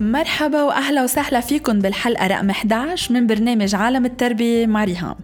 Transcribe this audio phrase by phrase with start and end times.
[0.00, 5.16] مرحبا وأهلا وسهلا فيكم بالحلقة رقم 11 من برنامج عالم التربية مع ريهام.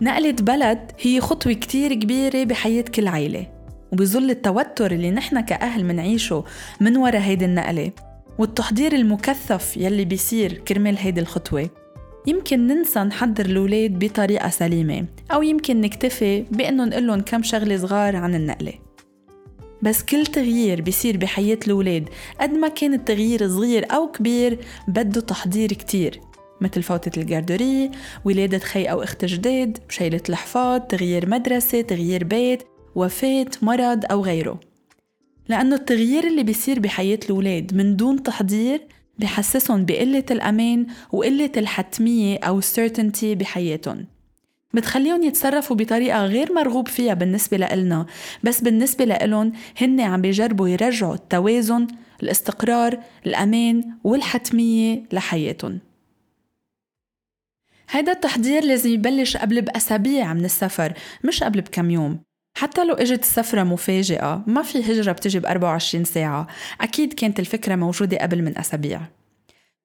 [0.00, 3.46] نقلة بلد هي خطوة كتير كبيرة بحياة كل عيلة
[3.92, 6.44] وبظل التوتر اللي نحن كأهل منعيشه
[6.80, 7.90] من وراء هيدي النقلة
[8.38, 11.70] والتحضير المكثف يلي بيصير كرمال هيدي الخطوة
[12.26, 18.34] يمكن ننسى نحضر الأولاد بطريقة سليمة أو يمكن نكتفي بأنه نقلن كم شغلة صغار عن
[18.34, 18.72] النقلة
[19.84, 22.08] بس كل تغيير بيصير بحياة الأولاد
[22.40, 26.20] قد ما كان التغيير صغير أو كبير بده تحضير كتير.
[26.60, 27.90] مثل فوتة الجاردوري
[28.24, 32.62] ولادة خي أو أخت جديد شيلة الحفاظ تغيير مدرسة تغيير بيت
[32.94, 34.60] وفاة مرض أو غيره.
[35.48, 38.86] لأنه التغيير اللي بيصير بحياة الأولاد من دون تحضير
[39.18, 44.13] بحسسهم بقلة الأمان وقلة الحتمية أو certainty بحياتهم.
[44.74, 48.06] بتخليهم يتصرفوا بطريقة غير مرغوب فيها بالنسبة لإلنا.
[48.42, 51.86] بس بالنسبة لإلهم هن عم بيجربوا يرجعوا التوازن
[52.22, 55.80] الاستقرار الأمان والحتمية لحياتهم.
[57.90, 60.92] هيدا التحضير لازم يبلش قبل بأسابيع من السفر
[61.24, 62.20] مش قبل بكم يوم.
[62.56, 66.46] حتى لو إجت السفرة مفاجئة ما في هجرة بتجي ب 24 ساعة.
[66.80, 69.00] أكيد كانت الفكرة موجودة قبل من أسابيع.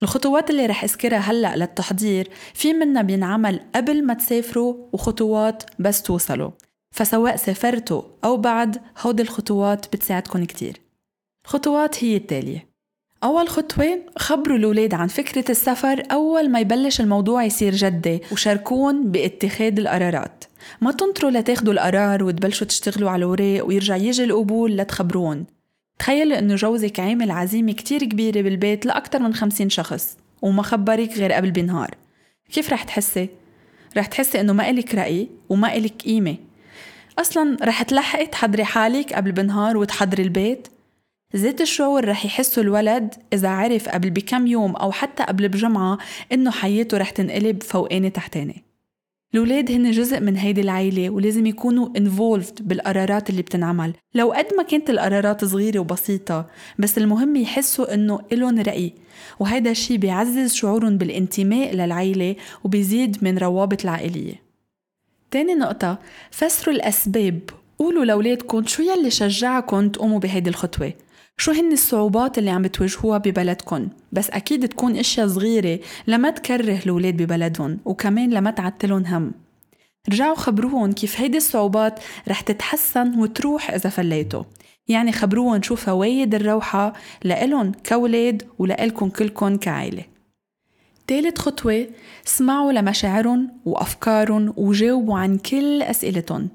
[0.03, 6.51] الخطوات اللي رح أذكرها هلأ للتحضير في منها بينعمل قبل ما تسافروا وخطوات بس توصلوا
[6.91, 10.77] فسواء سافرتوا أو بعد هودي الخطوات بتساعدكم كتير.
[11.45, 12.69] الخطوات هي التالية.
[13.23, 19.79] أول خطوة خبروا الأولاد عن فكرة السفر أول ما يبلش الموضوع يصير جدي وشاركون باتخاذ
[19.79, 20.43] القرارات.
[20.81, 25.45] ما تنطروا لتاخدوا القرار وتبلشوا تشتغلوا على الوراق ويرجع يجي القبول لتخبرون
[25.99, 31.31] تخيلي إنه جوزك عامل عزيمة كتير كبيرة بالبيت لأكثر من خمسين شخص وما خبرك غير
[31.31, 31.95] قبل بنهار.
[32.51, 33.29] كيف رح تحسي؟
[33.97, 36.35] رح تحسي إنه ما إلك رأي وما إلك قيمة.
[37.19, 40.67] أصلا رح تلحقي تحضري حالك قبل بنهار وتحضري البيت؟
[41.35, 45.97] ذات الشعور رح يحسه الولد إذا عرف قبل بكم يوم أو حتى قبل بجمعة
[46.31, 48.68] إنه حياته رح تنقلب فوقاني تحتاني
[49.35, 53.93] الولاد هن جزء من هيدي العيلة ولازم يكونوا involved بالقرارات اللي بتنعمل.
[54.15, 56.47] لو قد ما كانت القرارات صغيرة وبسيطة
[56.79, 58.93] بس المهم يحسوا إنه إلهم رأي.
[59.39, 64.33] وهيدا الشي بيعزز شعورهم بالانتماء للعيلة وبيزيد من روابط العائلية.
[65.31, 65.99] تاني نقطة
[66.31, 67.39] فسروا الأسباب.
[67.79, 70.93] قولوا لأولادكم شو يلي شجعكم تقوموا بهيدي الخطوة.
[71.39, 77.21] شو هن الصعوبات اللي عم بتواجهوها ببلدكن؟ بس أكيد تكون إشياء صغيرة لما تكره الولاد
[77.21, 79.31] ببلدهم وكمان لما تعتلهم هم.
[80.09, 84.43] رجعوا خبروهم كيف هيدي الصعوبات رح تتحسن وتروح إذا فليتوا.
[84.87, 90.03] يعني خبروهم شو فوايد الروحة لإلهم كولاد ولإلكن كلكن كعائلة.
[91.07, 91.87] تالت خطوة
[92.27, 96.49] اسمعوا لمشاعرهم وأفكارهم وجاوبوا عن كل أسئلتهم.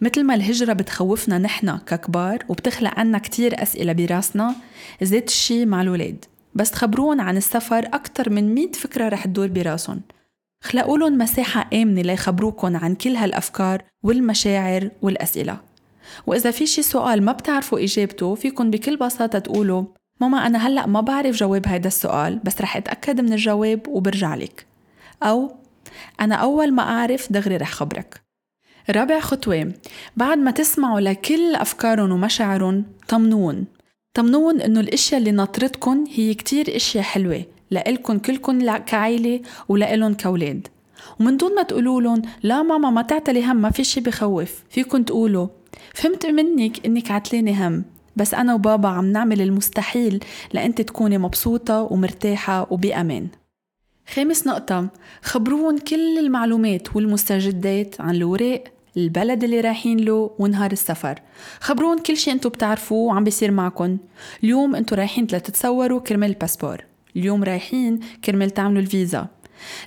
[0.00, 4.54] مثل ما الهجرة بتخوفنا نحن ككبار وبتخلق عنا كتير أسئلة براسنا
[5.02, 6.24] زيت الشي مع الولاد.
[6.54, 10.00] بس تخبرون عن السفر أكتر من مئة فكرة رح تدور براسهم.
[10.64, 15.60] خلقوا لهم مساحة آمنة ليخبروكن عن كل هالأفكار والمشاعر والأسئلة.
[16.26, 19.84] وإذا في شي سؤال ما بتعرفوا إجابته فيكن بكل بساطة تقولوا
[20.20, 24.66] ماما أنا هلأ ما بعرف جواب هيدا السؤال بس رح أتأكد من الجواب وبرجع لك.
[25.22, 25.56] أو
[26.20, 28.27] أنا أول ما أعرف دغري رح خبرك.
[28.90, 29.72] رابع خطوة.
[30.16, 33.64] بعد ما تسمعوا لكل أفكارهم ومشاعرهم طمنون.
[34.14, 40.68] طمنون إنه الأشياء اللي ناطرتكن هي كتير أشياء حلوة لإلكن كلكن كعيلة ولإلن كولاد
[41.20, 44.64] ومن دون ما تقولوا لهم لا ماما ما تعتلي هم ما في شي بخوف.
[44.70, 45.46] فيكن تقولوا
[45.94, 47.84] فهمت منك إنك عتلاني هم
[48.16, 53.28] بس أنا وبابا عم نعمل المستحيل لإنت تكوني مبسوطة ومرتاحة وبأمان.
[54.14, 54.88] خامس نقطة
[55.22, 58.64] خبروهم كل المعلومات والمستجدات عن الوراق
[58.96, 61.20] البلد اللي رايحين له ونهار السفر.
[61.60, 63.98] خبرون كل شيء أنتم بتعرفوه وعم بيصير معكم
[64.44, 66.84] اليوم أنتم رايحين لتتصوروا كرمال الباسبور.
[67.16, 69.26] اليوم رايحين كرمال تعملوا الفيزا.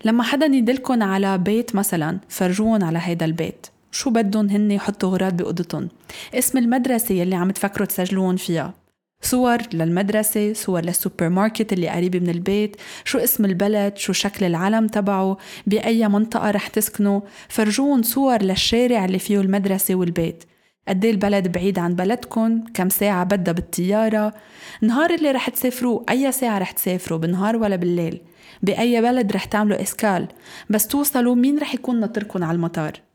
[0.06, 3.68] لما حدا يدلكن على بيت مثلا فرجون على هيدا البيت.
[3.92, 5.90] شو بدهم هن يحطوا غراض بأوضتهم
[6.34, 8.81] اسم المدرسة يلي عم تفكروا تسجلون فيها.
[9.22, 12.76] صور للمدرسة صور للسوبر ماركت اللي قريب من البيت
[13.06, 15.38] شو اسم البلد شو شكل العلم تبعه
[15.68, 17.22] بأي منطقة رح تسكنوا.
[17.50, 20.44] فرجون صور للشارع اللي فيه المدرسة والبيت.
[20.88, 24.34] قد البلد بعيد عن بلدكم؟ كم ساعة بدها بالطيارة؟
[24.82, 28.22] نهار اللي رح تسافروا أي ساعة رح تسافروا بالنهار ولا بالليل؟
[28.64, 30.28] بأي بلد رح تعملوا إسكال؟
[30.70, 33.11] بس توصلوا مين رح يكون ناطركم على المطار؟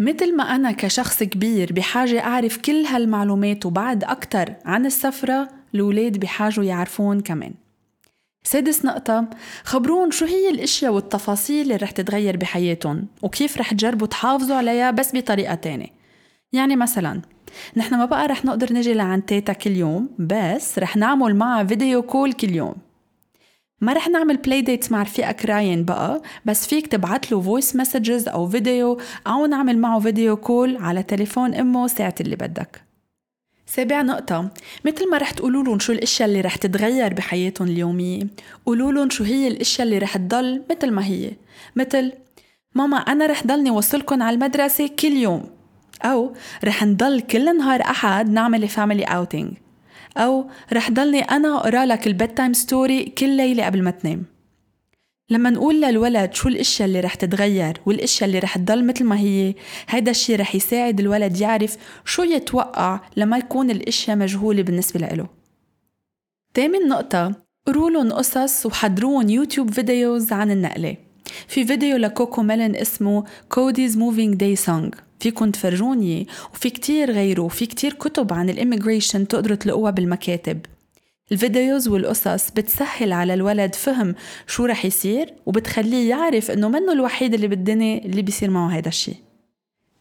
[0.00, 6.62] مثل ما أنا كشخص كبير بحاجة أعرف كل هالمعلومات وبعد أكتر عن السفرة الولاد بحاجة
[6.62, 7.54] يعرفون كمان.
[8.44, 9.30] سادس نقطة
[9.64, 15.16] خبرون شو هي الأشياء والتفاصيل اللي رح تتغير بحياتهم وكيف رح تجربوا تحافظوا عليها بس
[15.16, 15.88] بطريقة تانية.
[16.52, 17.22] يعني مثلا
[17.76, 22.02] نحن ما بقى رح نقدر نجي لعند تيتا كل يوم بس رح نعمل معها video
[22.02, 22.74] call كل يوم.
[23.80, 28.28] ما رح نعمل play dates مع رفيقك راين بقى بس فيك تبعت له voice messages
[28.28, 32.82] أو فيديو أو نعمل معه video call على تليفون أمه ساعة اللي بدك.
[33.66, 34.48] سابع نقطة
[34.84, 38.22] مثل ما رح تقولوا لهم شو الأشياء اللي رح تتغير بحياتهم اليومية
[38.66, 41.30] قولوا لهم شو هي الأشياء اللي رح تضل مثل ما هي.
[41.76, 42.12] مثل
[42.74, 45.44] ماما أنا رح ضلني وصلكن على المدرسة كل يوم.
[46.04, 46.32] أو
[46.64, 49.52] رح نضل كل نهار أحد نعمل family outing
[50.16, 54.24] أو رح ضلني أنا أقرأ لك ال bedtime story كل ليلة قبل ما تنام.
[55.30, 59.54] لما نقول للولد شو الأشياء اللي رح تتغير والأشياء اللي رح تضل مثل ما هي
[59.88, 65.26] هيدا الشيء رح يساعد الولد يعرف شو يتوقع لما يكون الأشياء مجهولة بالنسبة له.
[66.54, 67.32] تامن نقطة
[67.66, 70.96] قروا قصص وحضروهم YouTube videos عن النقلة.
[71.48, 77.66] في فيديو ل CoComelon اسمه Cody's Moving Day song فيكن تفرجوني وفي كتير غيره وفي
[77.66, 80.60] كتير كتب عن ال immigration تقدروا تلاقوها بالمكاتب.
[81.32, 84.14] ال videos والقصص بتسهل على الولد فهم
[84.46, 89.16] شو رح يصير وبتخليه يعرف إنه منه الوحيد اللي بالدنيا اللي بيصير معه هيدا الشيء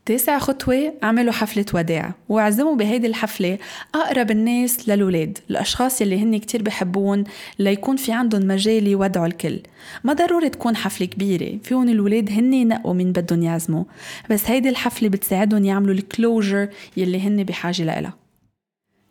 [0.05, 3.57] تاسع خطوة أعملوا حفلة وداع واعزموا بهيدي الحفلة
[3.95, 7.23] أقرب الناس للولاد الأشخاص يلي هن كتير بحبون
[7.59, 9.61] ليكون في عندهم مجال يودعوا الكل.
[10.03, 13.83] ما ضروري تكون حفلة كبيرة فيهم الولاد هن ينقوا مين بدهم يعزموا
[14.29, 18.13] بس هيدي الحفلة بتساعدهم يعملوا ال closure يلي هن بحاجة لها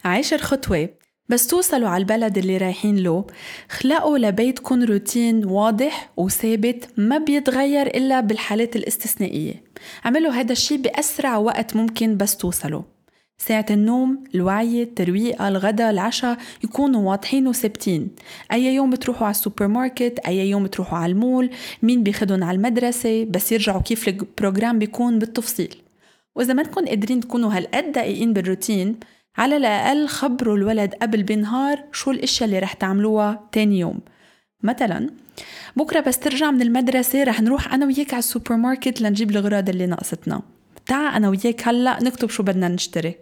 [0.05, 0.89] عاشر خطوة
[1.29, 3.25] بس توصلوا على البلد اللي رايحين له.
[3.69, 9.63] خلقوا لبيتكم روتين واضح وثابت ما بيتغير إلا بالحالات الاستثنائية.
[10.05, 12.83] عملوا هذا الشيء بأسرع وقت ممكن بس توصلوا.
[13.39, 18.09] ساعة النوم، الوعي، الترويقة، الغداء، العشاء يكونوا واضحين وثابتين.
[18.53, 21.51] أي يوم بتروحوا على السوبر ماركت، أي يوم بتروحوا على المول،
[21.83, 25.75] مين بيخدن على المدرسة، بس يرجعوا كيف ال program بيكون بالتفصيل.
[26.37, 28.97] وإذا ما تكون قادرين تكونوا هالقد دقيقين بالروتين
[29.39, 34.01] على الأقل خبروا الولد قبل بنهار شو الأشياء اللي رح تعملوها تاني يوم.
[34.63, 35.11] مثلا
[35.77, 39.87] بكرة بس ترجع من المدرسة رح نروح أنا وياك على السوبر ماركت لنجيب الغراض اللي
[39.87, 40.43] ناقصتنا.
[40.87, 43.15] تعا أنا وياك هلأ نكتب شو بدنا نشتري.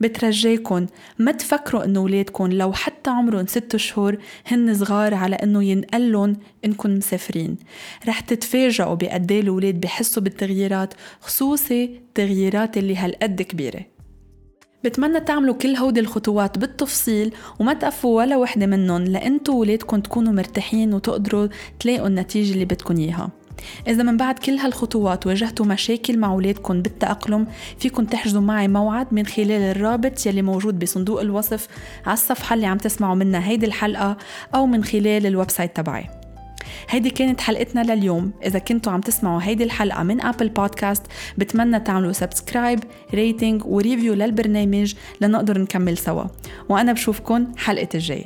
[0.00, 0.86] بترجاكن
[1.18, 6.90] ما تفكروا إنه ولادكن لو حتى عمرهم ست شهور هن صغار على إنه ينقلن انكم
[6.90, 7.56] مسافرين.
[8.08, 13.97] رح تتفاجئوا بقد إيه الولاد بحسوا بالتغييرات خصوصي التغييرات اللي هالقد كبيرة.
[14.84, 20.94] بتمنى تعملوا كل هودي الخطوات بالتفصيل وما تقفوا ولا وحدة منهم لأنتوا ولادكم تكونوا مرتاحين
[20.94, 21.48] وتقدروا
[21.80, 23.30] تلاقوا النتيجة اللي بدكم إياها.
[23.88, 27.46] إذا من بعد كل هالخطوات واجهتوا مشاكل مع ولادكم بالتأقلم
[27.78, 31.68] فيكم تحجزوا معي موعد من خلال الرابط يلي موجود بصندوق الوصف
[32.06, 34.16] على الصفحة اللي عم تسمعوا منها هيدي الحلقة
[34.54, 36.17] أو من خلال ال website تبعي.
[36.90, 38.32] هيدي كانت حلقتنا لليوم.
[38.44, 41.02] إذا كنتوا عم تسمعوا هيدي الحلقة من Apple Podcast
[41.38, 42.80] بتمنى تعملوا subscribe
[43.14, 46.24] rating و review للبرنامج لنقدر نكمل سوا.
[46.68, 48.24] وأنا بشوفكن حلقة الجاي